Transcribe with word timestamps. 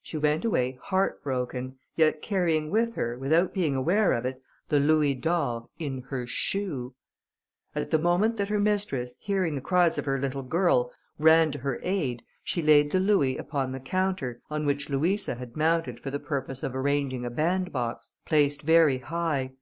She 0.00 0.16
went 0.16 0.46
away 0.46 0.78
heart 0.84 1.22
broken, 1.22 1.76
yet 1.94 2.22
carrying 2.22 2.70
with 2.70 2.94
her, 2.94 3.18
without 3.18 3.52
being 3.52 3.74
aware 3.76 4.14
of 4.14 4.24
it, 4.24 4.40
the 4.68 4.80
louis 4.80 5.14
d'or 5.16 5.68
in 5.78 6.00
her 6.08 6.26
shoe. 6.26 6.94
At 7.74 7.90
the 7.90 7.98
moment 7.98 8.38
that 8.38 8.48
her 8.48 8.58
mistress, 8.58 9.16
hearing 9.20 9.56
the 9.56 9.60
cries 9.60 9.98
of 9.98 10.06
her 10.06 10.18
little 10.18 10.42
girl, 10.44 10.90
ran 11.18 11.52
to 11.52 11.58
her 11.58 11.78
aid, 11.82 12.22
she 12.42 12.62
laid 12.62 12.90
the 12.90 13.00
louis 13.00 13.36
upon 13.36 13.72
the 13.72 13.80
counter, 13.80 14.40
on 14.48 14.64
which 14.64 14.88
Louisa 14.88 15.34
had 15.34 15.58
mounted 15.58 16.00
for 16.00 16.10
the 16.10 16.18
purpose 16.18 16.62
of 16.62 16.74
arranging 16.74 17.26
a 17.26 17.30
bandbox, 17.30 18.16
placed 18.24 18.62
very 18.62 18.96
high. 18.96 19.52